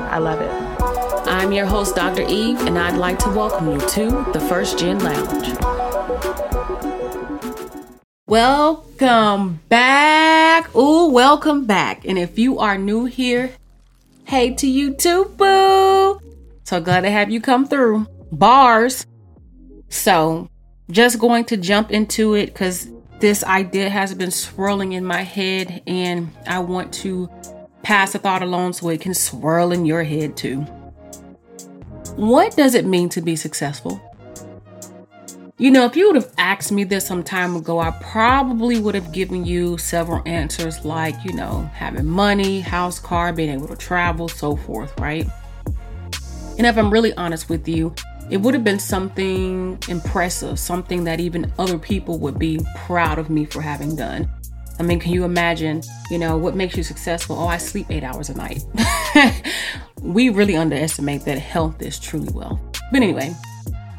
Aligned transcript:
I 0.00 0.18
love 0.18 0.40
it. 0.40 0.50
I'm 1.28 1.52
your 1.52 1.66
host, 1.66 1.96
Dr. 1.96 2.22
Eve, 2.22 2.60
and 2.66 2.78
I'd 2.78 2.96
like 2.96 3.18
to 3.20 3.28
welcome 3.30 3.70
you 3.70 3.80
to 3.80 4.26
the 4.32 4.40
First 4.40 4.78
Gen 4.78 4.98
Lounge. 5.00 5.58
Welcome 8.26 9.60
back. 9.68 10.74
Ooh, 10.74 11.10
welcome 11.10 11.66
back. 11.66 12.04
And 12.04 12.18
if 12.18 12.38
you 12.38 12.58
are 12.58 12.78
new 12.78 13.04
here, 13.04 13.52
hey 14.24 14.54
to 14.54 14.66
you 14.66 14.94
too, 14.94 15.26
boo. 15.36 16.20
So 16.64 16.80
glad 16.80 17.02
to 17.02 17.10
have 17.10 17.30
you 17.30 17.40
come 17.40 17.66
through. 17.66 18.06
Bars. 18.30 19.06
So, 19.88 20.48
just 20.90 21.18
going 21.18 21.44
to 21.46 21.56
jump 21.56 21.90
into 21.90 22.34
it 22.34 22.46
because 22.46 22.90
this 23.20 23.42
idea 23.44 23.90
has 23.90 24.14
been 24.14 24.30
swirling 24.30 24.92
in 24.92 25.04
my 25.04 25.22
head, 25.22 25.82
and 25.86 26.30
I 26.46 26.60
want 26.60 26.92
to 26.94 27.28
pass 27.82 28.12
the 28.12 28.18
thought 28.18 28.42
along 28.42 28.74
so 28.74 28.88
it 28.88 29.00
can 29.00 29.14
swirl 29.14 29.72
in 29.72 29.86
your 29.86 30.04
head 30.04 30.36
too. 30.36 30.60
What 32.16 32.56
does 32.56 32.74
it 32.74 32.84
mean 32.84 33.08
to 33.10 33.20
be 33.20 33.36
successful? 33.36 34.00
You 35.60 35.72
know, 35.72 35.84
if 35.86 35.96
you 35.96 36.06
would 36.06 36.14
have 36.14 36.32
asked 36.38 36.70
me 36.70 36.84
this 36.84 37.06
some 37.06 37.24
time 37.24 37.56
ago, 37.56 37.80
I 37.80 37.90
probably 38.00 38.80
would 38.80 38.94
have 38.94 39.10
given 39.10 39.44
you 39.44 39.76
several 39.76 40.22
answers 40.24 40.84
like, 40.84 41.16
you 41.24 41.32
know, 41.32 41.68
having 41.74 42.06
money, 42.06 42.60
house, 42.60 43.00
car, 43.00 43.32
being 43.32 43.50
able 43.50 43.66
to 43.66 43.74
travel, 43.74 44.28
so 44.28 44.54
forth, 44.54 44.98
right? 45.00 45.26
And 46.58 46.66
if 46.66 46.76
I'm 46.76 46.92
really 46.92 47.12
honest 47.14 47.48
with 47.48 47.66
you, 47.66 47.92
it 48.30 48.36
would 48.36 48.54
have 48.54 48.62
been 48.62 48.78
something 48.78 49.78
impressive, 49.88 50.58
something 50.58 51.04
that 51.04 51.18
even 51.18 51.52
other 51.58 51.78
people 51.78 52.18
would 52.18 52.38
be 52.38 52.60
proud 52.76 53.18
of 53.18 53.28
me 53.28 53.44
for 53.44 53.60
having 53.60 53.96
done. 53.96 54.30
I 54.78 54.82
mean, 54.84 55.00
can 55.00 55.12
you 55.12 55.24
imagine, 55.24 55.82
you 56.10 56.18
know, 56.18 56.36
what 56.36 56.54
makes 56.54 56.76
you 56.76 56.82
successful? 56.82 57.36
Oh, 57.36 57.48
I 57.48 57.56
sleep 57.58 57.90
eight 57.90 58.04
hours 58.04 58.28
a 58.28 58.34
night. 58.34 58.62
we 60.02 60.28
really 60.28 60.56
underestimate 60.56 61.24
that 61.24 61.38
health 61.38 61.82
is 61.82 61.98
truly 61.98 62.32
wealth. 62.32 62.60
But 62.92 63.02
anyway, 63.02 63.34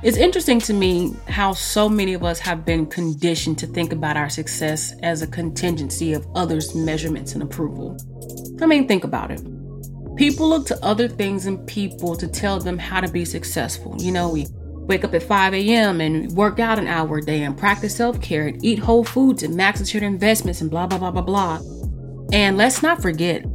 it's 0.01 0.15
interesting 0.15 0.59
to 0.61 0.73
me 0.73 1.13
how 1.27 1.51
so 1.51 1.89
many 1.89 2.13
of 2.13 2.23
us 2.23 2.39
have 2.39 2.63
been 2.63 2.85
conditioned 2.85 3.57
to 3.59 3.67
think 3.67 3.91
about 3.91 4.15
our 4.15 4.29
success 4.29 4.93
as 5.03 5.21
a 5.21 5.27
contingency 5.27 6.13
of 6.13 6.25
others' 6.35 6.73
measurements 6.73 7.33
and 7.33 7.43
approval. 7.43 7.97
I 8.61 8.65
mean, 8.65 8.87
think 8.87 9.03
about 9.03 9.31
it. 9.31 9.41
People 10.15 10.47
look 10.47 10.65
to 10.67 10.85
other 10.85 11.09
things 11.09 11.45
and 11.45 11.65
people 11.67 12.15
to 12.15 12.27
tell 12.27 12.59
them 12.59 12.77
how 12.77 13.01
to 13.01 13.11
be 13.11 13.25
successful. 13.25 13.95
You 13.99 14.13
know, 14.13 14.29
we 14.29 14.47
wake 14.89 15.03
up 15.03 15.13
at 15.13 15.21
5 15.23 15.53
a.m. 15.53 16.01
and 16.01 16.31
work 16.31 16.59
out 16.59 16.79
an 16.79 16.87
hour 16.87 17.19
a 17.19 17.21
day 17.21 17.43
and 17.43 17.55
practice 17.55 17.95
self 17.95 18.19
care 18.19 18.47
and 18.47 18.65
eat 18.65 18.79
whole 18.79 19.05
foods 19.05 19.43
and 19.43 19.55
max 19.55 19.93
your 19.93 20.03
investments 20.03 20.59
and 20.59 20.69
blah, 20.69 20.87
blah, 20.87 20.97
blah, 20.97 21.11
blah, 21.11 21.21
blah. 21.21 21.61
And 22.33 22.57
let's 22.57 22.81
not 22.81 23.01
forget, 23.01 23.45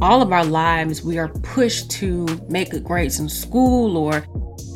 all 0.00 0.20
of 0.20 0.32
our 0.32 0.44
lives, 0.44 1.02
we 1.02 1.18
are 1.18 1.28
pushed 1.28 1.90
to 1.92 2.26
make 2.48 2.70
good 2.70 2.82
grades 2.82 3.20
in 3.20 3.28
school 3.28 3.96
or 3.96 4.24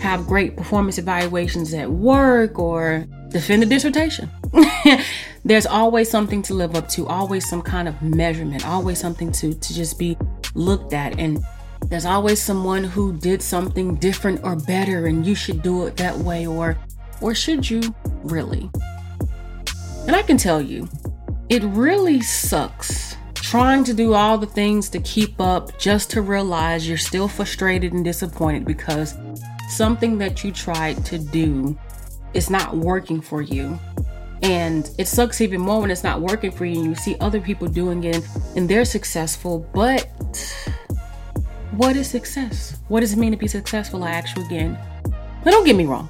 have 0.01 0.27
great 0.27 0.57
performance 0.57 0.99
evaluations 0.99 1.75
at 1.75 1.91
work 1.91 2.59
or 2.59 3.07
defend 3.31 3.63
a 3.63 3.67
dissertation. 3.67 4.31
There's 5.45 5.67
always 5.67 6.11
something 6.11 6.43
to 6.43 6.55
live 6.55 6.77
up 6.77 6.89
to, 6.91 7.07
always 7.07 7.49
some 7.49 7.63
kind 7.63 7.89
of 7.89 8.01
measurement, 8.03 8.67
always 8.67 9.01
something 9.01 9.33
to, 9.33 9.55
to 9.55 9.75
just 9.75 9.99
be 9.99 10.17
looked 10.55 10.93
at. 10.93 11.19
And 11.19 11.43
there's 11.89 12.05
always 12.05 12.43
someone 12.43 12.85
who 12.85 13.17
did 13.17 13.41
something 13.41 13.95
different 13.97 14.41
or 14.43 14.57
better 14.57 15.07
and 15.07 15.27
you 15.27 15.35
should 15.35 15.63
do 15.63 15.87
it 15.87 15.97
that 15.97 16.17
way 16.17 16.47
or 16.47 16.77
or 17.21 17.35
should 17.35 17.69
you 17.69 17.81
really? 18.23 18.71
And 20.07 20.15
I 20.15 20.23
can 20.23 20.37
tell 20.37 20.61
you, 20.61 20.89
it 21.49 21.63
really 21.65 22.21
sucks 22.21 23.17
trying 23.35 23.85
to 23.85 23.95
do 23.95 24.15
all 24.15 24.37
the 24.37 24.47
things 24.47 24.89
to 24.91 24.99
keep 25.01 25.41
up 25.41 25.79
just 25.79 26.11
to 26.11 26.21
realize 26.21 26.89
you're 26.89 26.99
still 26.99 27.29
frustrated 27.29 27.93
and 27.93 28.05
disappointed 28.05 28.65
because 28.65 29.15
something 29.69 30.19
that 30.19 30.43
you 30.43 30.51
tried 30.51 31.05
to 31.07 31.19
do 31.19 31.79
is 32.35 32.51
not 32.51 32.77
working 32.77 33.21
for 33.21 33.43
you. 33.43 33.79
And 34.43 34.91
it 34.99 35.09
sucks 35.09 35.41
even 35.41 35.61
more 35.61 35.81
when 35.81 35.91
it's 35.91 36.05
not 36.05 36.21
working 36.21 36.51
for 36.51 36.67
you 36.67 36.81
and 36.81 36.87
you 36.87 36.95
see 36.95 37.17
other 37.21 37.41
people 37.41 37.69
doing 37.69 38.05
it 38.05 38.27
and 38.57 38.69
they're 38.69 38.85
successful, 38.85 39.69
but 39.73 40.09
what 41.77 41.95
is 41.97 42.09
success? 42.09 42.79
What 42.89 43.01
does 43.01 43.13
it 43.13 43.19
mean 43.19 43.33
to 43.33 43.37
be 43.37 43.49
successful? 43.49 44.03
I 44.03 44.11
ask 44.11 44.37
you 44.37 44.45
again. 44.47 44.79
But 45.45 45.51
don't 45.51 45.65
get 45.65 45.77
me 45.77 45.85
wrong. 45.85 46.09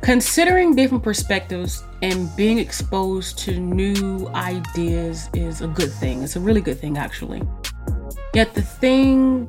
Considering 0.00 0.74
different 0.74 1.02
perspectives 1.02 1.82
and 2.02 2.34
being 2.36 2.58
exposed 2.58 3.38
to 3.38 3.58
new 3.58 4.28
ideas 4.34 5.30
is 5.34 5.62
a 5.62 5.68
good 5.68 5.92
thing. 5.92 6.22
It's 6.22 6.36
a 6.36 6.40
really 6.40 6.60
good 6.60 6.78
thing, 6.78 6.98
actually. 6.98 7.42
Yet, 8.34 8.54
the 8.54 8.62
thing 8.62 9.48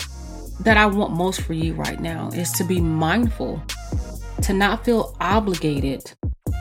that 0.61 0.77
I 0.77 0.85
want 0.85 1.13
most 1.13 1.41
for 1.41 1.53
you 1.53 1.73
right 1.73 2.00
now 2.00 2.29
is 2.29 2.51
to 2.53 2.63
be 2.63 2.79
mindful, 2.79 3.61
to 4.44 4.53
not 4.53 4.85
feel 4.85 5.16
obligated 5.19 6.13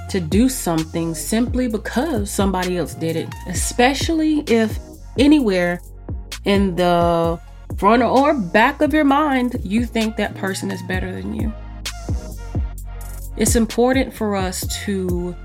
to 0.09 0.21
do 0.21 0.49
something 0.49 1.15
simply 1.15 1.69
because 1.69 2.31
somebody 2.31 2.79
else 2.79 2.95
did 2.95 3.17
it, 3.17 3.29
especially 3.49 4.41
if 4.47 4.79
anywhere 5.19 5.81
in 6.45 6.77
the 6.77 7.41
front 7.79 8.03
or 8.03 8.35
back 8.35 8.81
of 8.81 8.95
your 8.95 9.05
mind, 9.05 9.57
you 9.63 9.85
think 9.85 10.17
that 10.17 10.35
person 10.35 10.71
is 10.71 10.83
better 10.83 11.13
than 11.13 11.35
you. 11.35 11.53
It's 13.37 13.57
important 13.57 14.15
for 14.15 14.35
us 14.35 14.67
to 14.85 15.37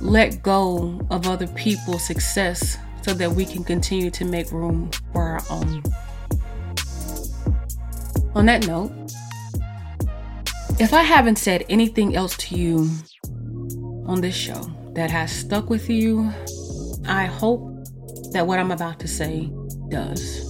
let 0.00 0.42
go 0.42 0.98
of 1.10 1.26
other 1.26 1.46
people's 1.48 2.06
success 2.06 2.78
so 3.02 3.12
that 3.14 3.30
we 3.30 3.44
can 3.44 3.62
continue 3.64 4.10
to 4.10 4.24
make 4.24 4.50
room 4.52 4.90
for 5.12 5.22
our 5.22 5.42
own. 5.50 5.82
On 8.34 8.46
that 8.46 8.66
note, 8.66 8.92
if 10.78 10.94
I 10.94 11.02
haven't 11.02 11.36
said 11.36 11.66
anything 11.68 12.16
else 12.16 12.36
to 12.38 12.56
you 12.56 12.90
on 14.06 14.20
this 14.22 14.34
show 14.34 14.70
that 14.94 15.10
has 15.10 15.30
stuck 15.30 15.68
with 15.68 15.90
you, 15.90 16.32
I 17.06 17.26
hope 17.26 17.70
that 18.32 18.46
what 18.46 18.58
I'm 18.58 18.70
about 18.70 18.98
to 19.00 19.08
say 19.08 19.52
does. 19.88 20.49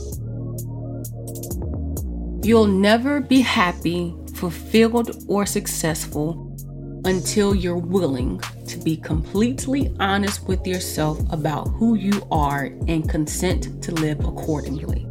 You'll 2.42 2.66
never 2.66 3.20
be 3.20 3.40
happy, 3.40 4.14
fulfilled, 4.34 5.24
or 5.28 5.44
successful 5.46 6.56
until 7.04 7.54
you're 7.54 7.76
willing 7.76 8.40
to 8.66 8.78
be 8.78 8.96
completely 8.96 9.94
honest 10.00 10.46
with 10.46 10.66
yourself 10.66 11.18
about 11.32 11.68
who 11.68 11.94
you 11.94 12.26
are 12.30 12.64
and 12.88 13.08
consent 13.08 13.82
to 13.82 13.92
live 13.92 14.20
accordingly. 14.20 15.06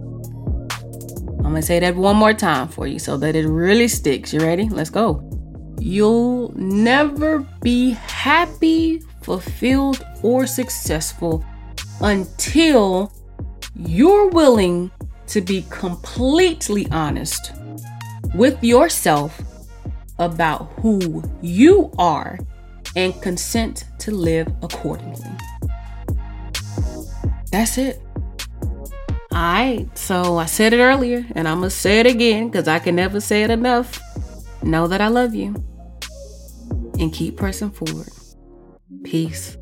I'm 1.39 1.53
gonna 1.53 1.61
say 1.61 1.79
that 1.79 1.95
one 1.95 2.15
more 2.15 2.33
time 2.33 2.67
for 2.67 2.85
you 2.85 2.99
so 2.99 3.17
that 3.17 3.35
it 3.35 3.47
really 3.47 3.87
sticks. 3.87 4.33
You 4.33 4.39
ready? 4.41 4.69
Let's 4.69 4.89
go. 4.89 5.25
You'll 5.79 6.53
never 6.55 7.39
be 7.61 7.91
happy, 7.91 9.01
fulfilled, 9.21 10.05
or 10.21 10.45
successful 10.45 11.43
until 12.01 13.11
you're 13.75 14.29
willing 14.29 14.91
to 15.29 15.41
be 15.41 15.65
completely 15.69 16.87
honest 16.91 17.51
with 18.35 18.63
yourself 18.63 19.41
about 20.17 20.71
who 20.81 21.23
you 21.41 21.91
are 21.97 22.37
and 22.95 23.19
consent 23.21 23.85
to 23.99 24.11
live 24.11 24.47
accordingly. 24.61 25.29
That's 27.51 27.77
it. 27.77 28.01
Alright, 29.31 29.95
so 29.97 30.37
I 30.37 30.45
said 30.45 30.73
it 30.73 30.79
earlier 30.79 31.25
and 31.35 31.47
I'm 31.47 31.59
gonna 31.59 31.69
say 31.69 31.99
it 31.99 32.07
again 32.07 32.49
because 32.49 32.67
I 32.67 32.79
can 32.79 32.95
never 32.95 33.21
say 33.21 33.43
it 33.43 33.51
enough. 33.51 33.99
Know 34.63 34.87
that 34.87 34.99
I 34.99 35.07
love 35.07 35.35
you 35.35 35.55
and 36.99 37.13
keep 37.13 37.37
pressing 37.37 37.71
forward. 37.71 38.09
Peace. 39.03 39.58